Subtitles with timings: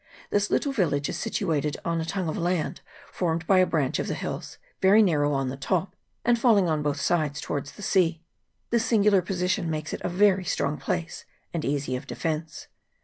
[0.31, 4.07] This little village is situated on a tongue of land formed by a branch of
[4.07, 8.23] the hills, very narrow on the top, and falling on both sides towards the sea.
[8.71, 12.65] This singular position makes it a very strong place, and easy of defence.